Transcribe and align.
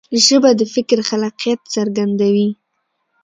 ژبه 0.25 0.49
د 0.59 0.61
فکر 0.75 0.97
خلاقیت 1.09 1.59
څرګندوي. 1.75 2.49